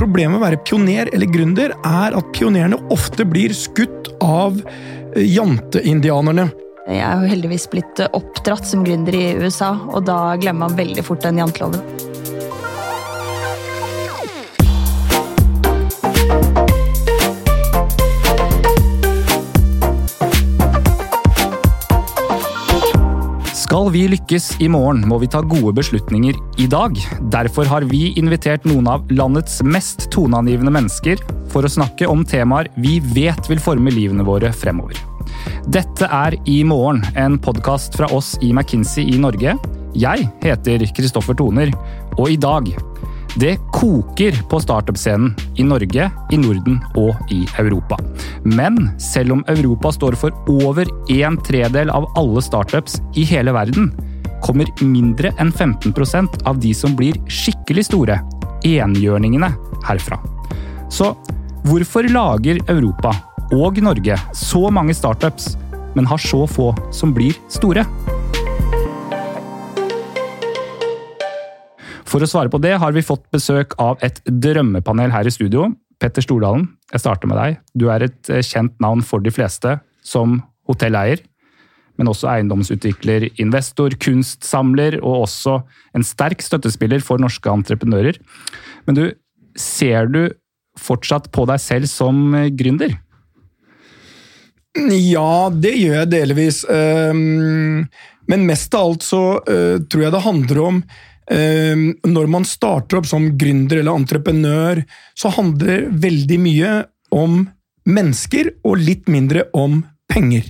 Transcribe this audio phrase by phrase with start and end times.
[0.00, 5.26] Problemet med å være pioner eller gründer er at pionerene ofte blir skutt av eh,
[5.28, 6.46] janteindianerne.
[6.88, 11.04] Jeg er jo heldigvis blitt oppdratt som gründer i USA, og da glemmer man veldig
[11.04, 11.84] fort den janteloven.
[23.90, 26.94] Skal vi lykkes i morgen, må vi ta gode beslutninger i dag.
[27.34, 31.18] Derfor har vi invitert noen av landets mest toneangivende mennesker
[31.50, 34.94] for å snakke om temaer vi vet vil forme livene våre fremover.
[35.66, 39.56] Dette er I morgen, en podkast fra oss i McKinsey i Norge.
[39.98, 41.74] Jeg heter Kristoffer Toner,
[42.14, 42.70] og i dag
[43.38, 47.98] det koker på startup-scenen i Norge, i Norden og i Europa.
[48.42, 53.92] Men selv om Europa står for over en tredel av alle startups i hele verden,
[54.42, 58.18] kommer mindre enn 15% av de som blir skikkelig store,
[58.66, 59.52] enhjørningene,
[59.86, 60.18] herfra.
[60.90, 61.12] Så
[61.68, 63.14] hvorfor lager Europa
[63.54, 65.54] og Norge så mange startups,
[65.94, 67.84] men har så få som blir store?
[72.10, 75.68] For å svare på det har vi fått besøk av et drømmepanel her i studio.
[76.02, 77.58] Petter Stordalen, jeg starter med deg.
[77.78, 81.20] Du er et eh, kjent navn for de fleste som hotelleier,
[82.00, 85.58] men også eiendomsutvikler, investor, kunstsamler og også
[85.98, 88.18] en sterk støttespiller for norske entreprenører.
[88.88, 89.04] Men du,
[89.60, 90.22] ser du
[90.80, 92.96] fortsatt på deg selv som eh, gründer?
[94.78, 96.64] Ja, det gjør jeg delvis.
[96.70, 97.86] Ehm,
[98.30, 100.82] men mest av alt så eh, tror jeg det handler om
[101.30, 104.80] når man starter opp som gründer eller entreprenør,
[105.14, 106.72] så handler veldig mye
[107.14, 107.44] om
[107.86, 110.48] mennesker og litt mindre om penger.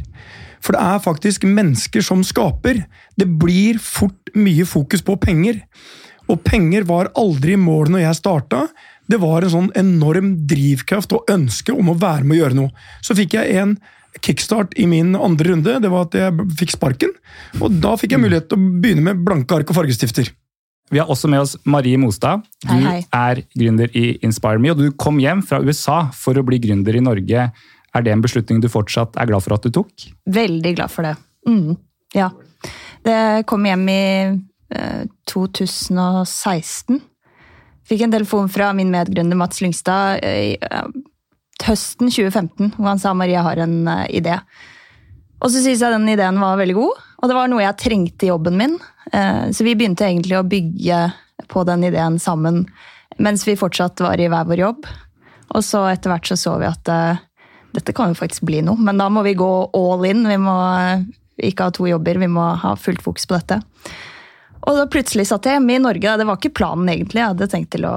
[0.60, 2.84] For det er faktisk mennesker som skaper.
[3.16, 5.62] Det blir fort mye fokus på penger.
[6.30, 8.66] Og penger var aldri målet når jeg starta.
[9.10, 12.84] Det var en sånn enorm drivkraft og ønske om å være med å gjøre noe.
[13.02, 13.78] Så fikk jeg en
[14.20, 15.78] kickstart i min andre runde.
[15.82, 17.16] Det var at jeg fikk sparken.
[17.62, 20.30] Og da fikk jeg mulighet til å begynne med blanke ark og fargestifter.
[20.90, 22.42] Vi har også med oss Marie Mostad.
[22.64, 23.02] Du hei, hei.
[23.14, 27.02] er gründer i InspireMe, og du kom hjem fra USA for å bli gründer i
[27.04, 27.50] Norge.
[27.94, 30.08] Er det en beslutning du fortsatt er glad for at du tok?
[30.30, 31.14] Veldig glad for det.
[31.46, 31.76] Mm,
[32.18, 32.30] ja.
[33.06, 34.02] Det kom hjem i
[34.74, 37.00] eh, 2016.
[37.90, 40.90] Fikk en telefon fra min medgründer Mats Lyngstad i eh,
[41.66, 44.36] høsten 2015, hvor han sa Marie har en eh, idé.
[45.40, 48.26] Og så synes jeg den ideen var veldig god, og det var noe jeg trengte
[48.26, 48.78] i jobben min.
[49.12, 51.02] Eh, så vi begynte egentlig å bygge
[51.50, 52.64] på den ideen sammen
[53.20, 54.86] mens vi fortsatt var i hver vår jobb.
[55.50, 57.18] Og så etter hvert så så vi at uh,
[57.74, 60.22] dette kan jo faktisk bli noe, men da må vi gå all in.
[60.30, 61.02] Vi må uh,
[61.42, 63.60] ikke ha to jobber, vi må ha fullt fokus på dette.
[64.68, 66.16] Og da plutselig satt jeg hjemme i Norge.
[66.20, 67.22] Det var ikke planen egentlig.
[67.22, 67.94] Jeg hadde tenkt til å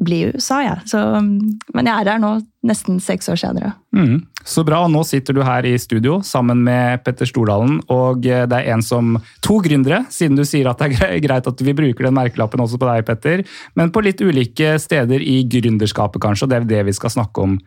[0.00, 0.84] bli i USA, jeg.
[0.88, 2.30] Så, men jeg er her nå,
[2.66, 3.72] nesten seks år senere.
[3.96, 4.82] Mm, så bra.
[4.86, 7.78] Og nå sitter du her i studio sammen med Petter Stordalen.
[7.92, 9.16] Og det er en som
[9.46, 12.80] To gründere, siden du sier at det er greit at vi bruker den merkelappen også
[12.80, 13.44] på deg, Petter.
[13.78, 16.48] Men på litt ulike steder i gründerskapet, kanskje.
[16.48, 17.60] Og det er det vi skal snakke om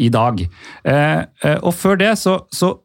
[0.00, 0.40] i dag.
[0.84, 2.78] Eh, eh, og før det, så, så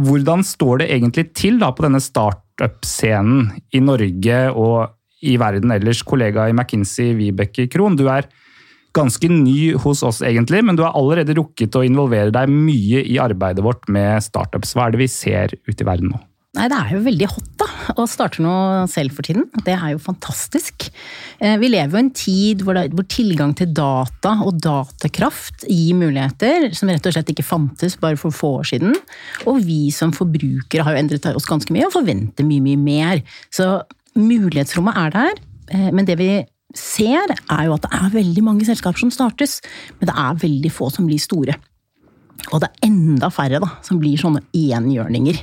[0.00, 4.94] hvordan står det egentlig til da på denne start startup-scenen i Norge og
[5.24, 6.02] i verden ellers.
[6.06, 8.28] Kollega i McKinsey, Vibeke Krohn, du er
[8.94, 13.18] ganske ny hos oss egentlig, men du har allerede rukket å involvere deg mye i
[13.18, 14.74] arbeidet vårt med startups.
[14.76, 16.20] Hva er det vi ser ute i verden nå?
[16.54, 17.66] Nei, det er jo veldig hot da,
[17.98, 19.48] å starte noe selv for tiden.
[19.66, 20.86] Det er jo fantastisk.
[21.42, 25.66] Eh, vi lever jo i en tid hvor, det, hvor, tilgang til data og datakraft
[25.66, 28.94] gir muligheter som rett og slett ikke fantes bare for få år siden.
[29.50, 33.26] Og vi som forbrukere har jo endret oss ganske mye og forventer mye, mye mer.
[33.50, 33.68] Så
[34.14, 35.44] mulighetsrommet er der,
[35.74, 36.32] eh, men det vi
[36.74, 39.58] ser er jo at det er veldig mange selskaper som startes,
[39.98, 41.58] men det er veldig få som blir store.
[42.52, 45.38] Og det er enda færre da, som blir sånne enhjørninger,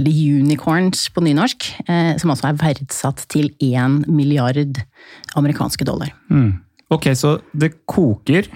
[0.00, 4.82] eller unicorns på nynorsk, eh, som altså er verdsatt til én milliard
[5.38, 6.12] amerikanske dollar.
[6.32, 6.58] Mm.
[6.92, 8.50] Ok, så det koker,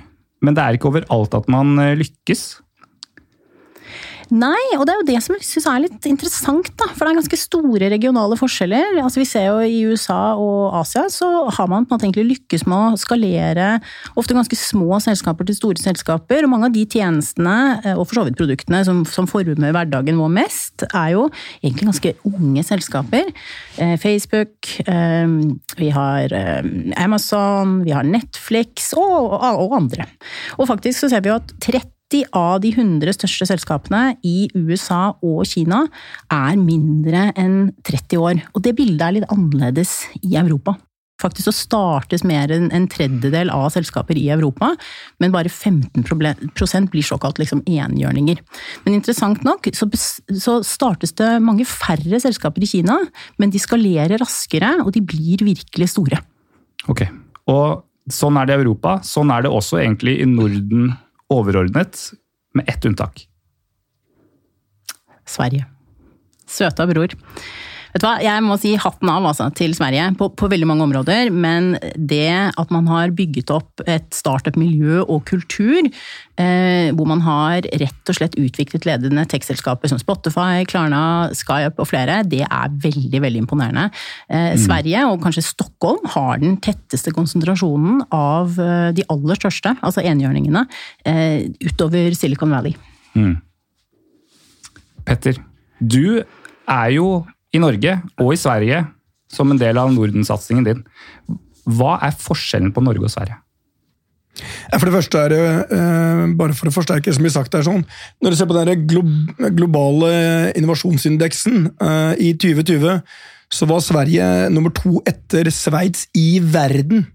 [0.44, 2.46] men det er ikke overalt at man eh, lykkes?
[4.34, 6.88] Nei, og det er jo det som jeg syns er litt interessant, da.
[6.90, 8.98] For det er ganske store regionale forskjeller.
[8.98, 12.32] Altså Vi ser jo i USA og Asia så har man på en måte egentlig
[12.32, 13.68] lykkes med å skalere
[14.18, 16.42] ofte ganske små selskaper til store selskaper.
[16.42, 20.18] Og mange av de tjenestene, eh, og for så vidt produktene, som, som former hverdagen
[20.18, 21.28] vår mest, er jo
[21.62, 23.30] egentlig ganske unge selskaper.
[23.78, 25.38] Eh, Facebook, eh,
[25.78, 26.34] vi har
[26.98, 30.10] Amazon, vi har Netflix og, og andre.
[30.58, 34.48] Og faktisk så ser vi jo at 30 90 av de 100 største selskapene i
[34.54, 35.86] USA og Kina
[36.30, 38.42] er mindre enn 30 år.
[38.54, 40.76] Og det bildet er litt annerledes i Europa.
[41.16, 44.74] Faktisk så startes mer enn en tredjedel av selskaper i Europa,
[45.18, 48.42] men bare 15% blir såkalt liksom enhjørninger.
[48.84, 52.98] Men interessant nok så, så, startes det mange færre selskaper i Kina,
[53.40, 56.20] men de skalerer raskere, og de blir virkelig store.
[56.92, 57.06] Ok,
[57.48, 58.98] og sånn er det i Europa.
[59.02, 60.92] Sånn er det også egentlig i Norden
[61.28, 62.12] overordnet,
[62.54, 63.28] med ett unntak.
[65.26, 65.66] Sverige.
[66.46, 67.08] Søta bror.
[67.96, 70.84] Vet du hva, Jeg må si hatten av altså, til Sverige på, på, veldig mange
[70.84, 71.30] områder.
[71.32, 75.86] Men det at man har bygget opp et startup-miljø og kultur,
[76.36, 81.88] eh, hvor man har rett og slett utviklet ledende tekstselskaper som Spotify, Klarna, Skyup og
[81.88, 83.86] flere, det er veldig veldig imponerende.
[84.28, 84.60] Eh, mm.
[84.66, 90.66] Sverige, og kanskje Stockholm, har den tetteste konsentrasjonen av eh, de aller største, altså enhjørningene,
[91.08, 92.76] eh, utover Silicon Valley.
[93.16, 93.38] Mm.
[95.08, 95.40] Petter,
[95.80, 97.08] du er jo
[97.56, 98.84] i Norge og i Sverige
[99.32, 100.84] som en del av Norden-satsingen din.
[101.66, 103.40] Hva er forskjellen på Norge og Sverige?
[104.36, 107.84] For det første er det, eh, bare for å forsterke som vi sagt er sånn,
[108.22, 108.86] Når du ser på den
[109.56, 113.02] globale innovasjonsindeksen eh, i 2020,
[113.50, 117.06] så var Sverige nummer to etter Sveits i verden.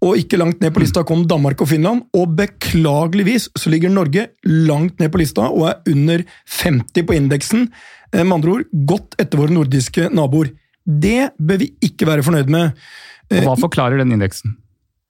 [0.00, 2.06] Og ikke langt ned på lista kom Danmark og Finland.
[2.16, 7.68] Og beklageligvis så ligger Norge langt ned på lista og er under 50 på indeksen.
[8.10, 10.52] Eh, med andre ord godt etter våre nordiske naboer.
[10.84, 12.74] Det bør vi ikke være fornøyd med.
[13.30, 14.56] Og hva eh, forklarer den indeksen?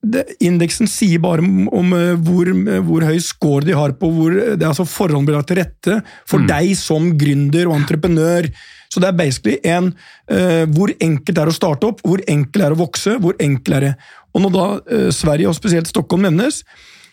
[0.01, 2.51] Det, indeksen sier bare om, om eh, hvor,
[2.87, 5.99] hvor, høy score de har på hvor det er altså forholdene blir lagt til rette
[6.29, 6.47] for mm.
[6.49, 8.49] deg som gründer og entreprenør.
[8.91, 12.57] Så det er basically en uh, hvor enkelt det er å starte opp, hvor enkelt
[12.59, 13.91] det er å vokse, hvor enkelt er det.
[14.35, 16.65] Og når da uh, Sverige og spesielt Stockholm nevnes,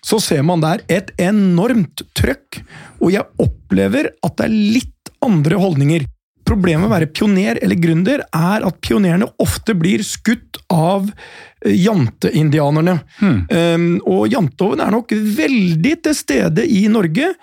[0.01, 2.63] så ser man der et enormt trøkk.
[2.97, 4.96] Og jeg opplever at det er litt
[5.27, 6.07] andre holdninger.
[6.47, 11.75] Problemet med å være pioner eller gründer er at pionerene ofte blir skutt av eh,
[11.75, 12.97] janteindianerne.
[13.19, 13.41] Hmm.
[13.51, 17.33] Um, og janteloven er nok veldig til stede i Norge.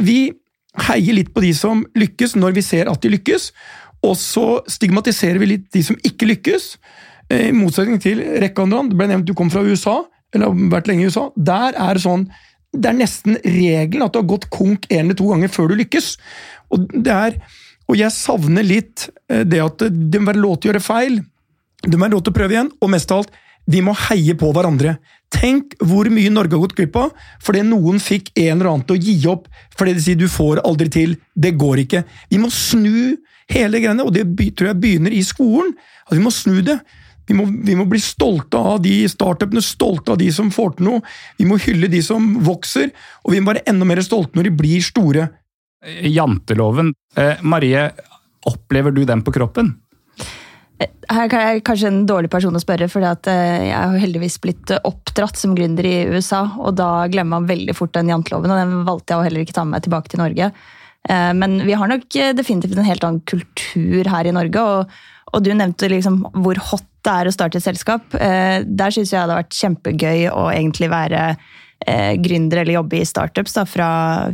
[0.00, 0.20] Vi
[0.86, 3.50] heier litt på de som lykkes når vi ser at de lykkes,
[4.04, 6.74] og så stigmatiserer vi litt de som ikke lykkes.
[7.28, 8.92] Eh, I motsetning til rekke andre land.
[8.92, 10.00] Det ble nevnt du kom fra USA,
[10.34, 11.28] eller har vært lenge i USA.
[11.36, 12.28] Der er det sånn
[12.76, 15.78] det er nesten regelen at du har gått konk en eller to ganger før du
[15.80, 16.12] lykkes.
[16.74, 17.38] Og, er,
[17.86, 21.20] og jeg savner litt eh, det at det må være lov til å gjøre feil.
[21.82, 23.36] Det må være lov til å prøve igjen, og mest av alt,
[23.66, 24.96] vi må heie på hverandre.
[25.34, 28.94] Tenk hvor mye Norge har gått glipp av fordi noen fikk en eller annen til
[28.94, 32.04] å gi opp fordi de sier 'du får aldri til', det går ikke.
[32.30, 33.16] Vi må snu
[33.50, 34.26] hele greiene, og det
[34.56, 35.74] tror jeg begynner i skolen.
[36.06, 36.78] At vi må snu det.
[37.26, 40.90] Vi må, vi må, bli stolte av de startupene, stolte av de som får til
[40.90, 41.02] noe.
[41.40, 42.92] Vi må hylle de som vokser,
[43.24, 45.28] og vi må være enda mer stolte når de blir store.
[45.86, 46.94] Janteloven.
[47.16, 47.90] Eh, Marie,
[48.46, 49.74] opplever du den på kroppen?
[51.08, 54.72] Her er jeg kanskje en dårlig person å spørre, for eh, jeg har heldigvis blitt
[54.76, 58.88] oppdratt som gründer i USA, og da glemmer man veldig fort den janteloven, og den
[58.88, 60.50] valgte jeg å heller ikke ta med meg tilbake til Norge.
[61.08, 64.98] Eh, men vi har nok definitivt en helt annen kultur her i Norge, og,
[65.32, 68.10] og du nevnte liksom hvor hot det er å starte et selskap.
[68.12, 71.22] Der syns jeg det hadde vært kjempegøy å egentlig være
[71.84, 73.90] eh, gründer eller jobbe i startups da, fra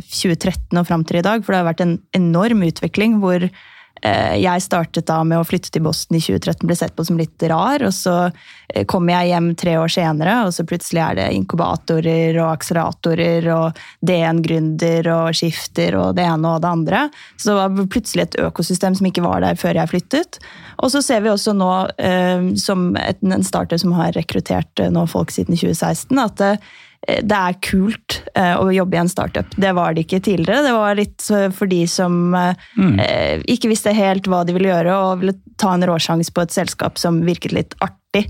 [0.07, 1.43] 2013 og fram til i dag.
[1.43, 3.61] For det har vært en enorm utvikling hvor eh,
[4.03, 7.45] jeg startet da med å flytte til Boston i 2013, ble sett på som litt
[7.47, 7.83] rar.
[7.87, 12.39] Og så eh, kommer jeg hjem tre år senere, og så plutselig er det inkubatorer
[12.41, 17.03] og akseleratorer og DN-gründer og skifter og det ene og det andre.
[17.37, 20.39] Så det var plutselig et økosystem som ikke var der før jeg flyttet.
[20.83, 25.07] Og så ser vi også nå, eh, som en starter som har rekruttert eh, nå
[25.11, 26.57] folk siden 2016, at Eh,
[27.03, 29.55] det er kult uh, å jobbe i en startup.
[29.59, 30.63] Det var det ikke tidligere.
[30.63, 33.43] Det var litt for de som uh, mm.
[33.51, 37.01] ikke visste helt hva de ville gjøre, og ville ta en råsjanse på et selskap
[37.01, 38.29] som virket litt artig.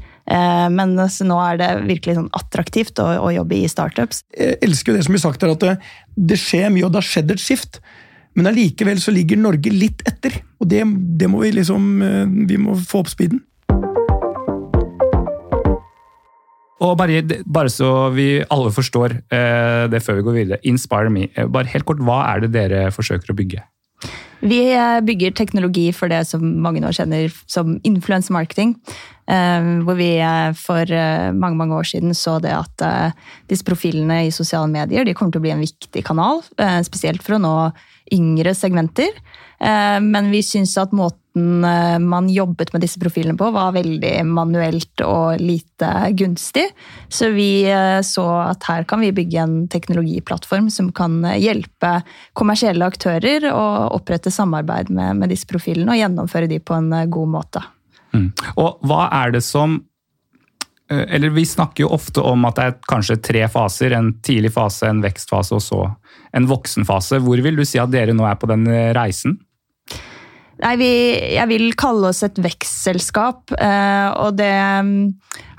[0.72, 4.22] men nå er det virkelig sånn attraktivt å, å, jobbe i startups.
[4.32, 5.74] Jeg elsker det som blir sagt her, at det,
[6.16, 7.82] det skjer mye, og det har skjedd et skift.
[8.34, 10.86] Men allikevel så ligger Norge litt etter, og det,
[11.20, 11.90] det må vi liksom
[12.48, 13.44] Vi må få opp speeden.
[16.84, 20.64] Og bare, bare, så vi alle forstår eh, det før vi går videre.
[20.68, 21.30] Inspire me.
[21.36, 23.64] Eh, bare helt kort, Hva er det dere forsøker å bygge?
[24.44, 28.78] Vi eh, bygger teknologi for det som mange nå kjenner som influence marketing.
[29.24, 30.18] Hvor vi
[30.60, 30.90] for
[31.32, 32.82] mange mange år siden så det at
[33.48, 36.42] disse profilene i sosiale medier de kommer til å bli en viktig kanal.
[36.84, 37.54] Spesielt for å nå
[38.12, 39.16] yngre segmenter.
[39.64, 44.26] Men vi syns at måten måten eh, man jobbet med disse profilene på, var veldig
[44.26, 46.70] manuelt og lite gunstig.
[47.10, 52.04] Så vi eh, så at her kan vi bygge en teknologiplattform som kan eh, hjelpe
[52.34, 57.30] kommersielle aktører å opprette samarbeid med, med disse profilene og gjennomføre de på en god
[57.30, 57.64] måte.
[58.14, 58.32] Mm.
[58.58, 59.84] Og hva er det som
[60.94, 63.96] eller Vi snakker jo ofte om at det er kanskje tre faser.
[63.96, 65.80] En tidlig fase, en vekstfase og så
[66.36, 67.18] en voksenfase.
[67.24, 69.40] Hvor vil du si at dere nå er på den reisen?
[70.64, 70.92] Nei, vi,
[71.36, 74.54] Jeg vil kalle oss et vekstselskap, eh, og det
[74.88, 74.96] mm,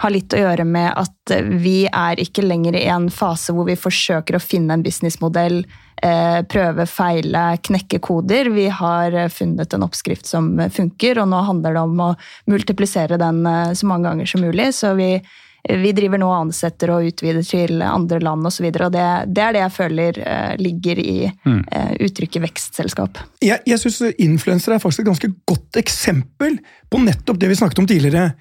[0.00, 3.76] har litt å gjøre med at vi er ikke lenger i en fase hvor vi
[3.76, 5.60] forsøker å finne en businessmodell,
[6.00, 8.48] eh, prøve, feile, knekke koder.
[8.54, 12.10] Vi har funnet en oppskrift som funker, og nå handler det om å
[12.50, 14.70] multiplisere den eh, så mange ganger som mulig.
[14.78, 15.18] Så vi
[15.64, 18.66] vi driver nå og ansetter og utvider til andre land osv.
[18.68, 23.22] Det, det er det jeg føler uh, ligger i uh, uttrykket vekstselskap.
[23.44, 26.58] Jeg, jeg syns influensere er faktisk et ganske godt eksempel
[26.92, 28.34] på nettopp det vi snakket om tidligere.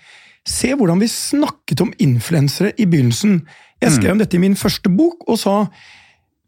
[0.43, 3.39] Se hvordan vi snakket om influensere i begynnelsen.
[3.83, 5.57] Jeg skrev om dette i min første bok og sa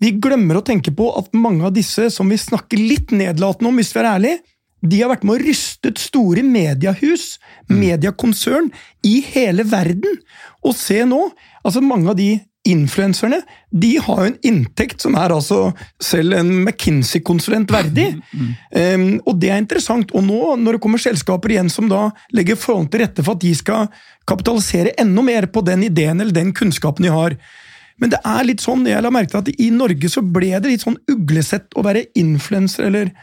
[0.04, 3.80] vi glemmer å tenke på at mange av disse som vi snakker litt nedlatende om,
[3.80, 4.42] hvis vi er ærlige,
[4.90, 7.36] de har vært med og rystet store mediehus,
[7.70, 7.78] mm.
[7.80, 8.72] mediekonsern,
[9.06, 10.20] i hele verden.
[10.66, 11.22] Og se nå,
[11.64, 12.34] altså mange av de
[12.66, 15.60] influenserne de har jo en inntekt som er altså
[16.02, 18.08] selv en McKinsey-konsulent verdig.
[18.32, 18.48] Mm.
[18.72, 20.14] Um, og det er interessant.
[20.18, 23.44] Og nå, når det kommer selskaper igjen som da legger forholdene til rette for at
[23.44, 23.92] de skal
[24.26, 27.38] kapitalisere enda mer på den ideen eller den kunnskapen de har.
[28.02, 30.72] Men det er litt sånn, jeg la merke til at i Norge så ble det
[30.72, 33.14] litt sånn uglesett å være influenser eller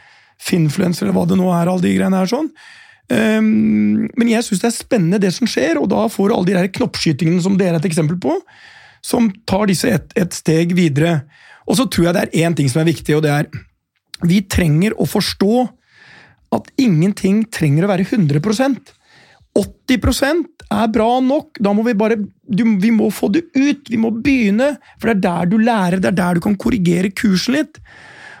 [0.43, 2.49] finfluencer, eller hva det nå er, alle de greiene her sånn.
[3.11, 6.57] Um, men jeg syns det er spennende, det som skjer, og da får alle de
[6.57, 8.37] der knoppskytingene som dere er et eksempel på,
[9.03, 11.21] som tar disse et, et steg videre.
[11.67, 13.51] Og så tror jeg det er én ting som er viktig, og det er
[14.23, 15.55] vi trenger å forstå
[16.55, 18.93] at ingenting trenger å være 100%
[19.53, 21.59] 80% er bra nok.
[21.61, 23.89] Da må vi bare du, Vi må få det ut.
[23.89, 24.73] Vi må begynne.
[24.97, 27.77] For det er der du lærer, det er der du kan korrigere kursen litt.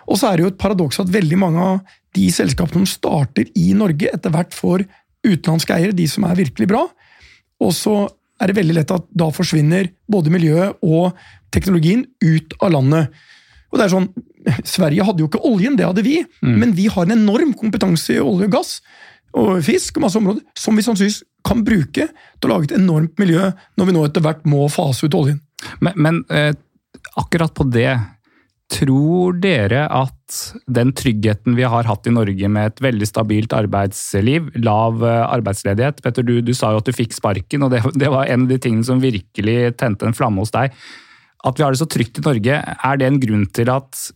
[0.07, 3.49] Og så er det jo et paradoks at veldig mange av de selskapene som starter
[3.57, 4.85] i Norge, etter hvert får
[5.23, 6.83] utenlandske eiere, de som er virkelig bra.
[7.63, 7.95] Og så
[8.41, 11.15] er det veldig lett at da forsvinner både miljøet og
[11.53, 13.23] teknologien ut av landet.
[13.71, 14.09] Og det er sånn,
[14.67, 16.55] Sverige hadde jo ikke oljen, det hadde vi, mm.
[16.61, 18.77] men vi har en enorm kompetanse i olje og gass
[19.33, 23.17] og fisk og masse områder som vi sannsynligvis kan bruke til å lage et enormt
[23.21, 23.47] miljø
[23.79, 25.39] når vi nå etter hvert må fase ut oljen.
[25.81, 26.51] Men, men eh,
[27.19, 27.89] akkurat på det
[28.73, 30.37] Tror dere at
[30.71, 36.01] den tryggheten vi har hatt i Norge med et veldig stabilt arbeidsliv, lav eh, arbeidsledighet
[36.01, 38.53] Petter, du, du sa jo at du fikk sparken, og det, det, var en av
[38.53, 40.73] de tingene som virkelig tente en flamme hos deg.
[41.43, 44.07] At vi har det så trygt i Norge, er det en grunn til at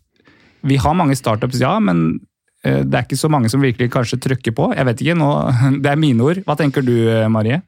[0.68, 2.22] vi har mange startups, ja, men
[2.66, 4.72] eh, det er ikke så mange som virkelig kanskje trykker på?
[4.74, 5.32] Jeg vet ikke, nå,
[5.84, 6.42] det er mine ord.
[6.48, 6.96] Hva tenker du,
[7.30, 7.62] Marie?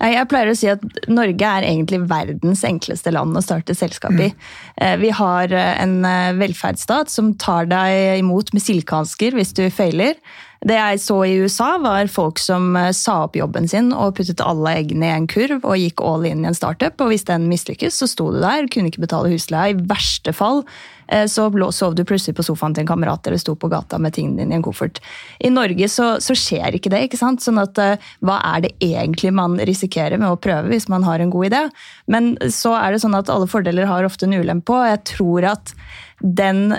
[0.00, 4.30] Jeg pleier å si at Norge er egentlig verdens enkleste land å starte selskap i.
[4.32, 5.00] Mm.
[5.02, 10.18] Vi har eh, en eh, velferdsstat som tar deg imot med silkehansker hvis du feiler.
[10.60, 14.42] Det jeg så i USA, var folk som eh, sa opp jobben sin og puttet
[14.44, 17.00] alle eggene i en kurv og gikk all in i en startup.
[17.00, 19.72] Og hvis den mislykkes, så sto du der, kunne ikke betale husleia.
[19.72, 20.60] I verste fall
[21.08, 24.12] eh, så sov du plutselig på sofaen til en kamerat eller sto på gata med
[24.18, 25.00] tingene dine i en koffert.
[25.40, 27.06] I Norge så, så skjer ikke det.
[27.08, 27.40] ikke sant?
[27.40, 31.24] Sånn at eh, Hva er det egentlig man risikerer med å prøve hvis man har
[31.24, 31.66] en god idé?
[32.04, 35.52] Men så er det sånn at alle fordeler har ofte en ulempe, og jeg tror
[35.56, 35.72] at
[36.20, 36.74] den,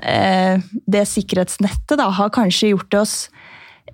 [0.86, 3.16] det sikkerhetsnettet da, har kanskje gjort oss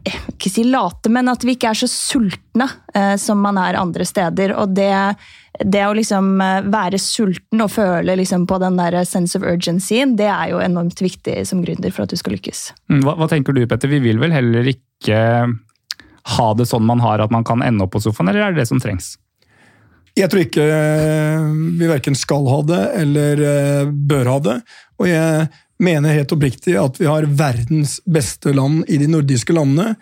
[0.05, 4.05] ikke si late, men at vi ikke er så sultne eh, som man er andre
[4.07, 4.53] steder.
[4.59, 4.91] Og det,
[5.59, 10.03] det å liksom eh, være sulten og føle liksom på den der sense of urgency,
[10.17, 12.71] det er jo enormt viktig som gründer for at du skal lykkes.
[12.91, 13.91] Mm, hva, hva, tenker du, Petter?
[13.91, 15.21] Vi vil vel heller ikke
[16.37, 18.65] ha det sånn man har at man kan ende opp på sofaen, eller er det
[18.65, 19.15] det som trengs?
[20.17, 24.55] Jeg tror ikke eh, vi verken skal ha det eller eh, bør ha det.
[24.97, 25.47] Og jeg
[25.84, 29.96] mener helt oppriktig at vi har verdens beste land i de nordiske landene.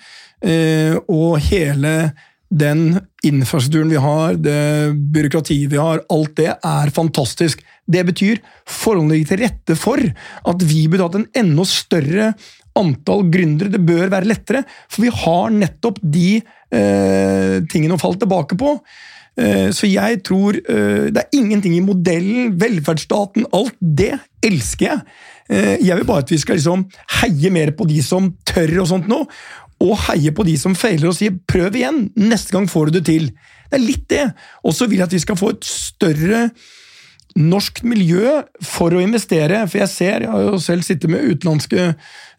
[0.45, 2.13] Eh, og hele
[2.55, 7.63] den infrastrukturen vi har, det byråkratiet vi har, alt det er fantastisk.
[7.85, 12.29] Det betyr forholdene ligger til rette for at vi burde hatt en enda større
[12.75, 13.73] antall gründere.
[13.73, 18.77] Det bør være lettere, for vi har nettopp de eh, tingene å falle tilbake på.
[19.35, 24.13] Eh, så jeg tror eh, Det er ingenting i modellen, velferdsstaten, alt det
[24.45, 25.01] elsker jeg.
[25.51, 26.87] Eh, jeg vil bare at vi skal liksom
[27.19, 29.21] heie mer på de som tør og sånt nå.
[29.85, 33.05] Og heie på de som feiler og sier 'prøv igjen', neste gang får du det
[33.05, 33.25] til.
[33.69, 34.33] Det er litt det.
[34.63, 36.49] Og så vil jeg at vi skal få et større
[37.35, 39.67] norsk miljø for å investere.
[39.67, 41.95] For jeg ser, jeg har jo selv sittet med utenlandske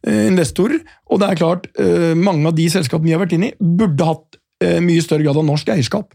[0.06, 1.66] investorer, og det er klart,
[2.16, 4.36] mange av de selskapene vi har vært inne i, burde hatt
[4.80, 6.14] mye større grad av norsk eierskap.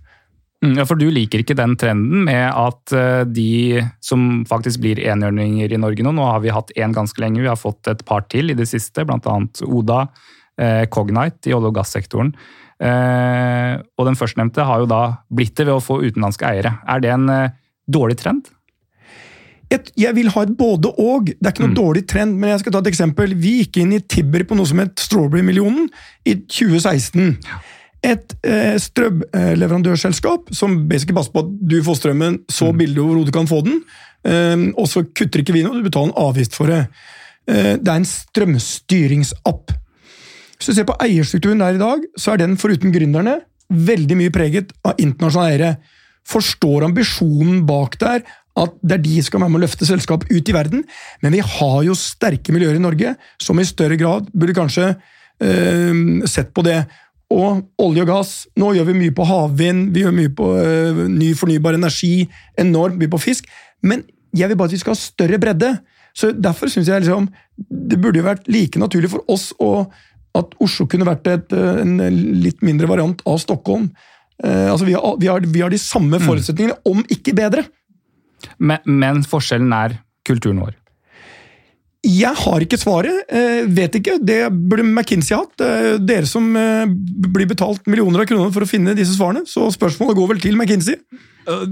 [0.62, 5.02] Mm, ja, For du liker ikke den trenden med at eh, de som faktisk blir
[5.02, 8.04] enhjørninger i Norge nå Nå har vi hatt én ganske lenge, vi har fått et
[8.06, 9.38] par til i det siste, bl.a.
[9.66, 10.04] Oda,
[10.62, 12.36] eh, Cognite i olje- og gassektoren.
[12.82, 15.02] Eh, og den førstnevnte har jo da
[15.34, 16.78] blitt det ved å få utenlandske eiere.
[16.90, 17.54] Er det en eh,
[17.90, 18.50] dårlig trend?
[19.72, 21.30] Et, jeg vil ha et både-og.
[21.32, 23.36] Det er ikke noe dårlig trend, men jeg skal ta et eksempel.
[23.40, 25.88] Vi gikk inn i Tibber på noe som het Strawberry-millionen
[26.28, 27.38] i 2016.
[28.02, 33.36] Et eh, strømleverandørselskap som basically passer på at du får strømmen så billig overhodet du
[33.36, 33.84] kan få den,
[34.26, 36.88] eh, og så kutter ikke vi noe, du betaler en avgift for det.
[37.46, 39.78] Eh, det er en strømstyringsapp.
[40.58, 43.40] Hvis du ser på eierstrukturen der i dag, så er den foruten gründerne
[43.72, 45.72] veldig mye preget av internasjonale eiere.
[46.28, 48.22] Forstår ambisjonen bak der
[48.60, 50.84] at det er de som skal være med å løfte selskap ut i verden,
[51.24, 56.28] men vi har jo sterke miljøer i Norge som i større grad burde kanskje øh,
[56.30, 56.82] sett på det.
[57.32, 58.32] Og olje og gass.
[58.60, 62.26] Nå gjør vi mye på havvind, vi gjør mye på øh, ny fornybar energi,
[62.60, 63.48] enormt mye på fisk.
[63.84, 64.04] Men
[64.36, 65.74] jeg vil bare at vi skal ha større bredde.
[66.18, 69.86] Så Derfor syns jeg liksom, det burde jo vært like naturlig for oss å,
[70.38, 71.96] at Oslo kunne vært et, en
[72.44, 73.90] litt mindre variant av Stockholm.
[74.42, 77.64] Uh, altså vi har, vi, har, vi har de samme forutsetningene, om ikke bedre.
[78.58, 80.81] Men, men forskjellen er kulturen vår.
[82.02, 83.28] Jeg har ikke svaret.
[83.30, 84.18] Eh, vet ikke.
[84.26, 85.62] Det burde McKinsey hatt.
[85.62, 89.46] Eh, dere som eh, blir betalt millioner av kroner for å finne disse svarene.
[89.46, 90.98] Så spørsmålet går vel til McKinsey.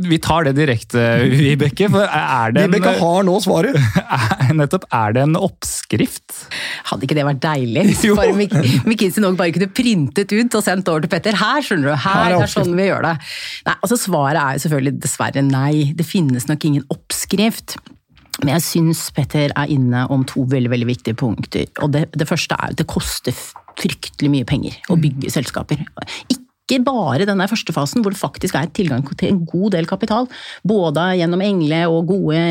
[0.06, 1.02] Vi tar det direkte,
[1.34, 1.90] Vibeke.
[1.90, 3.74] For er det en, Vibeke har nå svaret.
[4.20, 6.46] er, nettopp, er det en oppskrift?
[6.92, 7.90] Hadde ikke det vært deilig?
[8.22, 11.38] Bare McKinsey nok bare kunne printet ut og sendt over til Petter.
[11.42, 11.96] Her, skjønner du.
[11.98, 13.20] Her Her, er det er sånn vi gjør det.
[13.66, 15.74] Nei, altså Svaret er jo selvfølgelig dessverre nei.
[15.98, 17.80] Det finnes nok ingen oppskrift.
[18.40, 21.68] Men jeg syns Petter er inne om to veldig veldig viktige punkter.
[21.84, 23.36] Og det, det første er at det koster
[23.80, 25.82] fryktelig mye penger å bygge selskaper.
[26.32, 26.39] Ikke
[26.86, 30.28] bare denne første fasen, hvor det faktisk er tilgang til en god del kapital.
[30.68, 32.44] Både gjennom Engle og gode,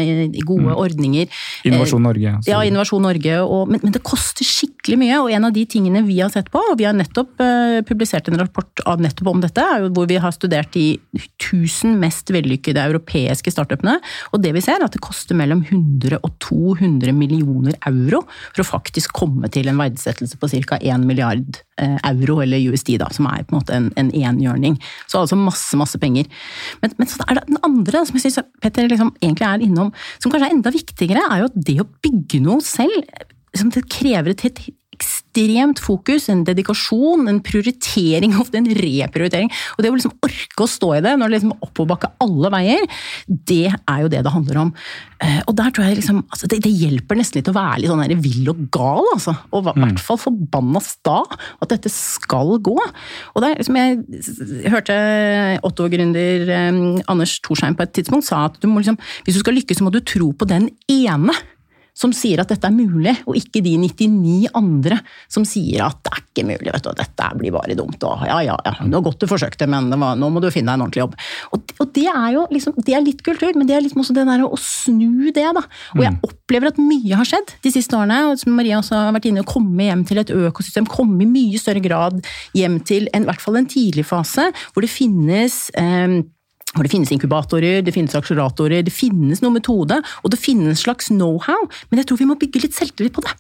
[0.49, 1.29] gode ordninger.
[1.69, 2.35] Innovasjon Norge.
[2.43, 2.51] Så.
[2.51, 3.37] Ja, Innovasjon Norge.
[3.45, 6.51] Og, men, men det koster skikkelig mye, og en av de tingene vi har sett
[6.53, 9.93] på, og vi har nettopp uh, publisert en rapport av nettopp om dette, er jo
[9.95, 13.99] hvor vi har studert de 1000 mest vellykkede europeiske startupene,
[14.33, 18.65] og det vi ser er at det koster mellom 100 og 200 millioner euro for
[18.65, 20.79] å faktisk komme til en verdsettelse på ca.
[20.79, 24.79] 1 milliard eh, euro, eller USD, da, som er på en måte en, en enhjørning.
[25.07, 26.29] Så altså masse, masse penger.
[26.83, 29.93] Men, men så er det den andre som jeg synes Petter liksom egentlig er innom,
[30.19, 33.27] som kanskje er enda viktigere, er jo at det å bygge noe selv
[33.75, 34.43] det krever et
[34.99, 39.51] ekstremt fokus, en dedikasjon, en prioritering, ofte en reprioritering.
[39.77, 42.51] Og det å liksom orke å stå i det når det liksom er oppoverbakke alle
[42.55, 42.87] veier,
[43.29, 44.73] det er jo det det handler om.
[45.23, 47.93] Eh, Og der tror jeg liksom, altså det, det hjelper nesten litt å være litt
[47.93, 49.37] sånn der vill og gal, altså.
[49.53, 52.77] Og i hvert fall forbanna sta at dette skal gå.
[52.79, 54.99] Og det er liksom jeg hørte
[55.67, 59.59] Otto-gründer eh, Anders Torsheim på et tidspunkt sa at du må liksom, hvis du skal
[59.59, 61.37] lykkes, så må du tro på den ene
[61.99, 66.13] som sier at dette er mulig, og ikke de 99 andre som sier at det
[66.13, 68.05] er ikke mulig, vet du, og dette blir bare dumt.
[68.07, 70.71] Og ja, ja, ja, det var godt du forsøkte, men var, nå må du finne
[70.71, 71.19] deg en ordentlig jobb.
[71.57, 74.17] Og, og det er jo liksom, det er litt kultur, men det er liksom også
[74.17, 75.65] det der å snu det, da.
[75.97, 79.15] Og jeg opplever at mye har skjedd de siste årene, og som Maria også har
[79.19, 82.23] vært inne, å komme hjem til et økosystem, komme i mye større grad
[82.57, 86.21] hjem til en, i hvert fall en tidlig fase, hvor det finnes eh,
[86.79, 91.11] hvor det finnes inkubatorer, det finnes akseleratorer, det finnes noen metode, og det finnes slags
[91.13, 93.35] know-how, men jeg tror vi må bygge litt selvtillit på det.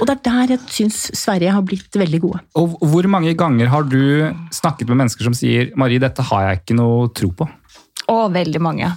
[0.00, 2.38] Og det er der jeg syns Sverige har blitt veldig gode.
[2.56, 4.00] Og hvor mange ganger har du
[4.56, 7.44] snakket med mennesker som sier Marie, dette har jeg ikke noe tro på?
[8.08, 8.88] Å, veldig mange.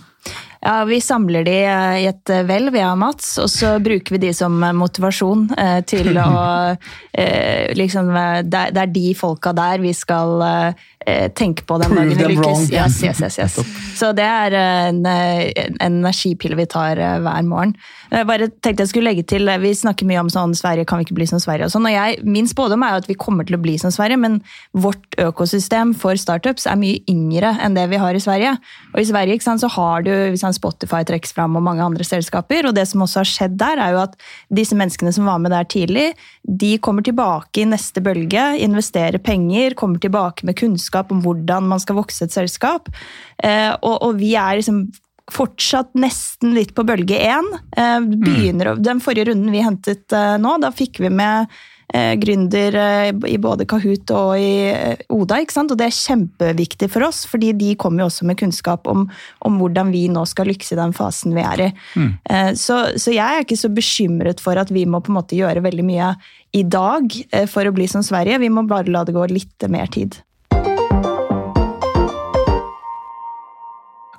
[0.63, 4.15] Ja, Vi samler de eh, i et eh, hvelv, jeg og Mats, og så bruker
[4.15, 6.29] vi de som eh, motivasjon eh, til å
[7.19, 10.85] eh, liksom, eh, det, er- de folka der vi skal eh,
[11.35, 12.69] tenke på den dagen vi lykkes.
[12.73, 13.59] Yes, yes, yes.
[13.97, 17.75] Så det er eh, en, eh, en energipille vi tar eh, hver morgen.
[18.13, 20.99] Jeg bare tenkte jeg skulle legge til, eh, Vi snakker mye om sånn Sverige kan
[20.99, 21.65] vi ikke bli som Sverige.
[21.65, 23.91] og sånn, og jeg, Min spådom er jo at vi kommer til å bli som
[23.91, 24.41] Sverige, men
[24.73, 28.57] vårt økosystem for startups er mye yngre enn det vi har i Sverige.
[28.93, 32.03] Og I Sverige ikke sant, så har du hvis Spotify trekkes fram og mange andre
[32.03, 32.67] selskaper.
[32.67, 34.15] og Det som også har skjedd der, er jo at
[34.51, 36.13] disse menneskene som var med der tidlig,
[36.43, 41.81] de kommer tilbake i neste bølge, investerer penger, kommer tilbake med kunnskap om hvordan man
[41.81, 42.91] skal vokse et selskap.
[43.41, 44.85] Eh, og, og vi er liksom
[45.31, 47.45] fortsatt nesten litt på bølge én.
[47.77, 51.47] Eh, begynner Den forrige runden vi hentet eh, nå, da fikk vi med
[51.93, 52.75] eh, gründer
[53.29, 54.73] i både Kahoot og i
[55.13, 55.39] Oda.
[55.39, 55.71] ikke sant?
[55.71, 59.07] Og det er kjempeviktig for oss, fordi de kommer jo også med kunnskap om,
[59.47, 61.71] om hvordan vi nå skal lykkes i den fasen vi er i.
[62.27, 65.39] Eh, så, så jeg er ikke så bekymret for at vi må på en måte
[65.39, 66.13] gjøre veldig mye
[66.53, 67.15] i dag
[67.49, 68.43] for å bli som Sverige.
[68.43, 70.19] Vi må bare la det gå litt mer tid.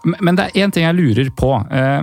[0.04, 1.54] Men- det er én ting jeg lurer på.
[1.70, 2.02] Eh,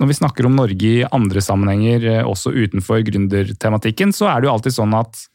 [0.00, 4.48] Når vi snakker om Norge i andre sammenhenger, eh, også utenfor gründertematikken, så er det
[4.48, 5.28] jo alltid sånn at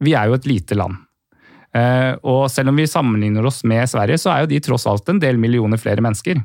[0.00, 0.96] vi er jo et lite land.
[1.74, 5.06] Eh, og selv om vi sammenligner oss med Sverige, så er jo de tross alt
[5.10, 6.40] en del millioner flere mennesker.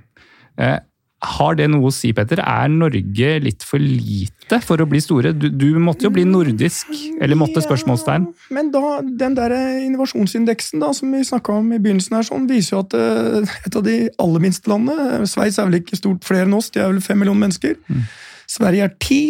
[1.21, 2.41] Eh, har det noe å si, Petter?
[2.43, 5.34] Er Norge litt for lite for å bli store?
[5.38, 6.89] Du, du måtte jo bli nordisk,
[7.21, 8.25] eller måtte spørsmålstegn?
[8.27, 9.55] Ja, men da, den der
[9.86, 13.77] innovasjonsindeksen da, som vi snakka om i begynnelsen, her, sånn, viser jo at uh, et
[13.77, 16.91] av de aller minste landene Sveits er vel ikke stort flere enn oss, de er
[16.91, 17.77] vel fem millioner mennesker.
[17.88, 18.03] Mm.
[18.51, 19.23] Sverige er ti.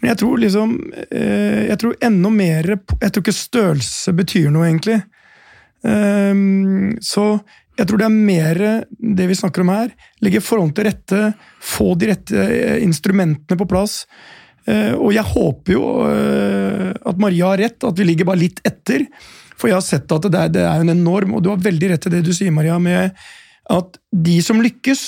[0.00, 0.70] Men jeg tror liksom
[1.12, 5.02] Jeg tror enda mer Jeg tror ikke størrelse betyr noe, egentlig.
[5.80, 7.40] Um, så
[7.78, 9.92] jeg tror det er mer det vi snakker om her.
[10.24, 11.20] Legge forholdene til rette,
[11.64, 14.02] få de rette eh, instrumentene på plass.
[14.68, 18.60] Eh, og jeg håper jo eh, at Maria har rett, at vi ligger bare litt
[18.68, 19.06] etter.
[19.56, 21.90] For jeg har sett at det er, det er en enorm Og du har veldig
[21.92, 23.16] rett i det du sier, Maria, med
[23.70, 25.02] at de som lykkes,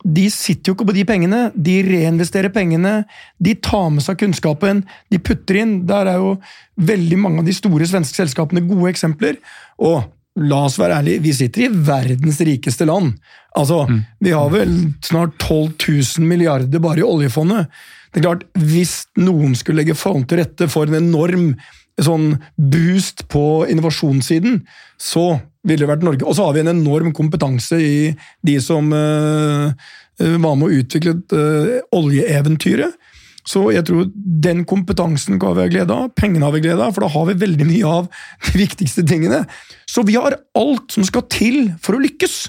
[0.00, 1.40] de sitter jo ikke på de pengene.
[1.52, 3.02] De reinvesterer pengene.
[3.42, 4.84] De tar med seg kunnskapen.
[5.12, 5.74] De putter inn.
[5.88, 6.38] Der er jo
[6.80, 9.36] veldig mange av de store svenske selskapene gode eksempler.
[9.76, 10.06] Og
[10.38, 13.16] la oss være ærlige, vi sitter i verdens rikeste land.
[13.58, 14.00] Altså, mm.
[14.22, 15.74] Vi har vel snart 12
[16.20, 17.66] 000 milliarder bare i oljefondet.
[18.12, 21.54] Det er klart, Hvis noen skulle legge forhold til rette for en enorm
[22.00, 24.62] sånn boost på innovasjonssiden,
[24.98, 26.24] så ville det vært Norge.
[26.24, 28.14] Og så har vi en enorm kompetanse i
[28.46, 29.68] de som uh,
[30.16, 32.96] var med å utvikle uh, oljeeventyret.
[33.46, 36.94] Så jeg tror den kompetansen kan vi ha glede av, pengene har vi glede av,
[36.94, 38.08] for da har vi veldig mye av
[38.46, 39.42] de viktigste tingene.
[39.88, 42.40] Så vi har alt som skal til for å lykkes!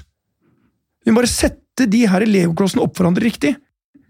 [1.02, 3.56] Vi må bare sette de her legoklossene opp for hverandre riktig.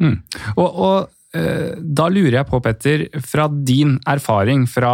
[0.02, 0.18] Mm.
[0.58, 4.92] Og, og eh, da lurer jeg på, Petter, fra din erfaring fra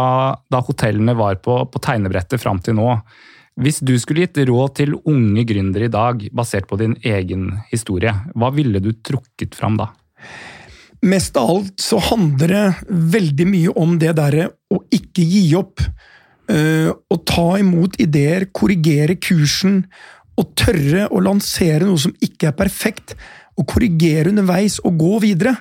[0.51, 2.93] da hotellene var på, på tegnebrettet fram til nå.
[3.59, 8.13] Hvis du skulle gitt råd til unge gründere i dag, basert på din egen historie,
[8.31, 9.89] hva ville du trukket fram da?
[11.01, 15.83] Mest av alt så handler det veldig mye om det derre å ikke gi opp.
[16.49, 19.83] Uh, å ta imot ideer, korrigere kursen
[20.39, 23.15] og tørre å lansere noe som ikke er perfekt.
[23.59, 25.55] Og korrigere underveis og gå videre.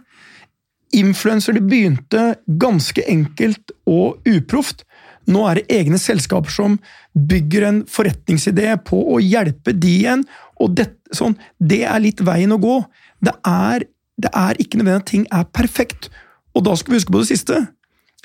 [0.96, 4.86] Influensere begynte ganske enkelt og uproft.
[5.28, 6.78] Nå er det egne selskaper som
[7.12, 10.24] bygger en forretningsidé på å hjelpe de igjen.
[10.58, 12.78] Og det, sånn, det er litt veien å gå.
[13.20, 13.84] Det er
[14.18, 16.08] det er ikke nødvendig at ting er perfekt.
[16.56, 17.58] Og da skal vi huske på det siste.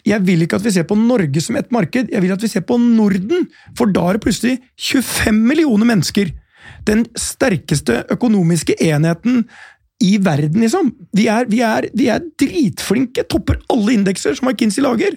[0.04, 2.52] Jeg vil ikke at vi ser på Norge som et marked, jeg vil at vi
[2.52, 3.48] ser på Norden.
[3.78, 6.34] For da er det plutselig 25 millioner mennesker.
[6.88, 9.46] Den sterkeste økonomiske enheten
[10.04, 10.92] i verden, liksom.
[11.16, 15.16] Vi er, vi er, vi er dritflinke, topper alle indekser som McKinsey lager.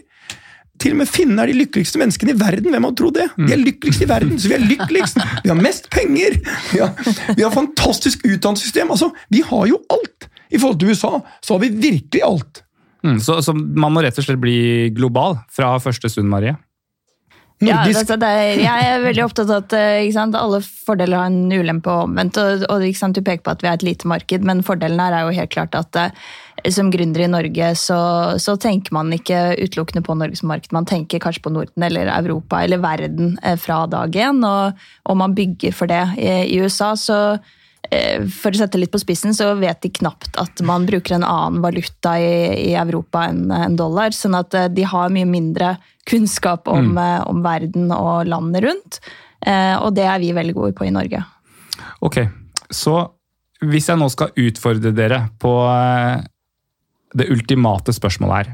[0.79, 2.71] Til og med finnene er de lykkeligste menneskene i verden.
[2.71, 3.27] Hvem hadde trodd det?
[3.41, 5.21] De er lykkeligst i verden, så vi er lykkeligst!
[5.43, 6.37] Vi har mest penger!
[6.73, 6.93] Vi har,
[7.33, 8.93] vi har fantastisk utdannelsessystem.
[8.93, 10.29] Altså, vi har jo alt!
[10.57, 12.63] I forhold til USA så har vi virkelig alt.
[13.07, 16.57] Mm, så, så, man må rett og slett bli global fra første stund, Marie?
[17.65, 21.31] Ja, det, det er, jeg er veldig opptatt av at eh, sant, alle fordeler har
[21.31, 22.37] en ulempe og omvendt.
[22.37, 25.17] og, og sant, Du peker på at vi er et lite marked, men fordelen her
[25.17, 26.27] er jo helt klart at uh,
[26.69, 27.99] som gründer i Norge så,
[28.43, 30.75] så, tenker man ikke utelukkende på Norge som marked.
[30.77, 35.17] Man tenker kanskje på Norden eller Europa eller verden uh, fra dag én, og, og,
[35.17, 36.05] man bygger for det.
[36.21, 37.56] I, i USA så Eh,
[38.33, 41.63] for å sette litt på spissen, så vet de knapt at man bruker en annen
[41.65, 44.15] valuta i, i Europa enn en dollar.
[44.17, 45.77] Sånn at eh, de har mye mindre
[46.09, 47.01] kunnskap om, mm.
[47.03, 49.01] Eh, om verden og landet rundt.
[49.47, 51.21] Og det er vi veldig gode på i Norge.
[52.03, 52.17] Ok,
[52.73, 52.97] så
[53.63, 55.53] hvis jeg nå skal utfordre dere på
[57.15, 58.49] det ultimate spørsmålet her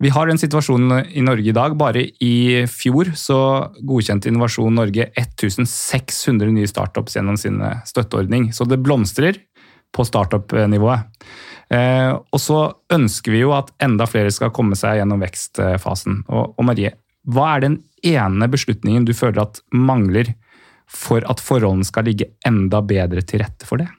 [0.00, 1.76] vi har den situasjonen i Norge i dag.
[1.76, 3.40] Bare i fjor så
[3.84, 8.48] godkjente Innovasjon Norge 1600 nye startups gjennom sin støtteordning.
[8.56, 9.36] Så det blomstrer
[9.92, 11.04] på startup-nivået.
[11.70, 12.62] Eh, og så
[12.94, 16.22] ønsker vi jo at enda flere skal komme seg gjennom vekstfasen.
[16.32, 16.94] Og Marie,
[17.28, 20.32] hva er den ene beslutningen du føler at mangler
[20.90, 23.90] for at forholdene skal ligge enda bedre til rette for det?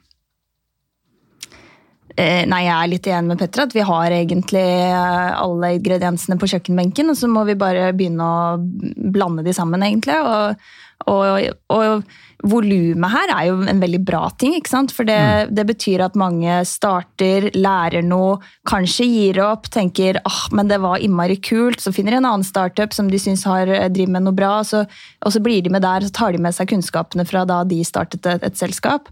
[2.15, 6.39] Eh, nei, jeg er litt enig med Petter at vi har egentlig eh, alle ingrediensene
[6.39, 8.57] på kjøkkenbenken, og så må vi bare begynne å
[9.15, 10.17] blande de sammen, egentlig.
[10.19, 10.67] Og,
[11.11, 12.03] og, og
[12.41, 14.93] volumet her er jo en veldig bra ting, ikke sant?
[14.95, 15.53] for det, mm.
[15.55, 21.01] det, betyr at mange starter, lærer noe, kanskje gir opp, tenker ah, men det var
[21.01, 24.37] innmari kult, så finner de en annen startup som de syns eh, driver med noe
[24.37, 24.83] bra, så,
[25.21, 27.81] og så blir de med der, så tar de med seg kunnskapene fra da de
[27.87, 29.11] startet et, et selskap.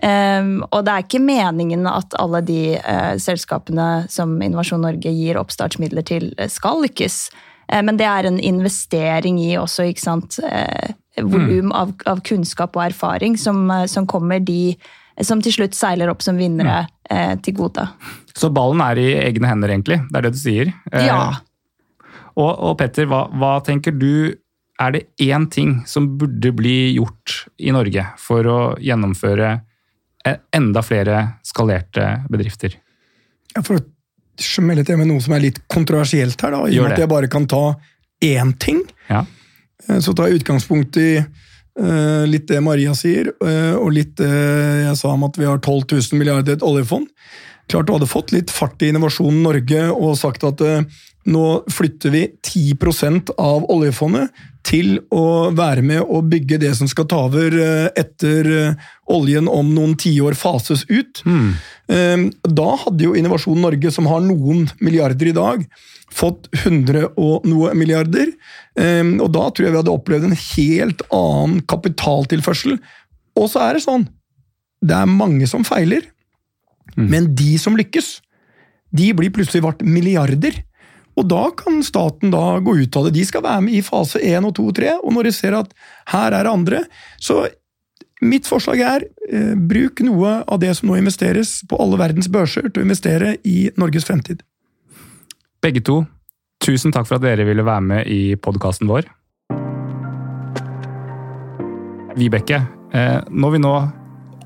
[0.00, 5.36] Um, og det er ikke meningen at alle de uh, selskapene som Innovasjon Norge gir
[5.36, 7.18] oppstartsmidler til, eh, skal lykkes.
[7.68, 10.40] Uh, men det er en investering i også ikke sant,
[11.20, 11.76] volum mm.
[11.76, 14.72] av, av, kunnskap og erfaring som, som, kommer de
[15.20, 17.42] som til slutt seiler opp som vinnere mm.
[17.44, 17.84] til gode.
[18.32, 20.00] Så ballen er i egne hender, egentlig?
[20.08, 20.70] Det er det du sier?
[20.94, 21.24] Ja.
[22.38, 24.32] Og, og Petter, hva, hva tenker du
[24.80, 29.58] er det én ting som burde bli gjort i Norge for å gjennomføre
[30.56, 32.76] enda flere skalerte bedrifter?
[33.64, 33.84] For å
[34.40, 37.12] smelle til med noe som er litt kontroversielt her, da, i og med at jeg
[37.12, 37.74] bare kan ta
[38.24, 39.24] én ting, Ja.
[39.88, 44.28] eh, så tar jeg utgangspunkt i uh, litt det Maria sier, uh, og litt det
[44.28, 47.08] jeg sa om at vi har 12 000 milliarder i et oljefond.
[47.70, 50.82] Klart du hadde fått litt fart i Innovasjon Norge og sagt at eh,
[51.28, 54.30] nå flytter vi 10% av oljefondet
[54.64, 59.48] til å være med å bygge det som skal ta over eh, etter eh, oljen
[59.48, 61.22] om noen tiår fases ut.
[61.24, 62.28] Mm.
[62.44, 65.64] Da hadde jo Innovasjon Norge, som har noen milliarder i dag,
[66.12, 68.32] fått 100 og noe milliarder.
[68.78, 72.78] Eh, Og da tror jeg vi hadde opplevd en helt annen kapitaltilførsel.
[73.40, 74.08] Og så er det sånn,
[74.80, 76.06] det er mange som feiler,
[76.96, 78.18] men de som lykkes,
[78.90, 80.56] de blir plutselig vart milliarder.
[81.20, 83.18] Og da kan staten da gå ut av det.
[83.18, 85.56] De skal være med i fase 1 og 2 og 3, og når de ser
[85.58, 85.74] at
[86.14, 86.84] her er det andre,
[87.20, 87.42] så
[88.24, 92.68] mitt forslag er eh, bruk noe av det som nå investeres på alle verdens børser
[92.68, 94.40] til å investere i Norges fremtid.
[95.60, 96.02] Begge to,
[96.64, 99.08] tusen takk for at dere ville være med i podkasten vår.
[102.16, 102.64] Vibeke,
[102.96, 103.74] eh, når vi nå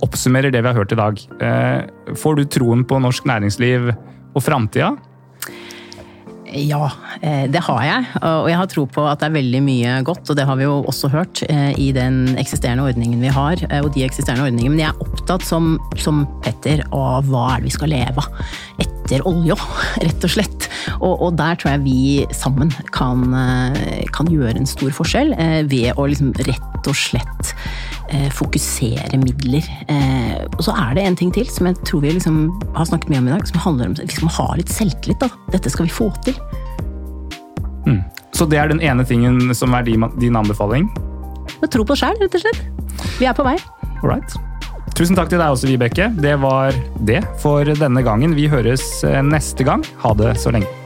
[0.05, 3.93] oppsummerer det vi har hørt i dag, eh, får du troen på norsk næringsliv
[4.35, 4.97] og framtida?
[6.55, 6.87] Ja,
[7.21, 8.07] eh, det har jeg.
[8.23, 10.67] Og jeg har tro på at det er veldig mye godt, og det har vi
[10.69, 14.77] jo også hørt eh, i den eksisterende ordningen vi har, eh, og de eksisterende ordningene.
[14.77, 18.45] Men jeg er opptatt, som, som Petter, av hva er det vi skal leve av
[18.85, 19.57] etter olja,
[20.07, 20.69] rett og slett.
[21.01, 21.99] Og, og der tror jeg vi
[22.37, 23.27] sammen kan,
[24.15, 25.35] kan gjøre en stor forskjell
[25.71, 27.55] ved å liksom rett og slett
[28.35, 29.65] fokusere midler.
[29.89, 32.45] Eh, og så er det en ting til som jeg tror vi liksom
[32.77, 35.25] har snakket mye om i dag, som handler om vi skal ha litt selvtillit.
[35.25, 35.31] Da.
[35.55, 36.37] Dette skal vi få til.
[38.35, 40.89] Så det er den ene tingen som er din, din anbefaling?
[41.63, 42.65] Å tro på sjæl, rett og slett.
[43.21, 43.55] Vi er på vei.
[44.03, 44.35] Alright.
[44.95, 46.11] Tusen takk til deg også, Vibeke.
[46.19, 46.75] Det var
[47.07, 48.35] det for denne gangen.
[48.39, 49.87] Vi høres eh, neste gang.
[50.03, 50.84] Ha det så lenge.